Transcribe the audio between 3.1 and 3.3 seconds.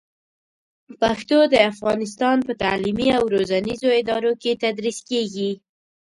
او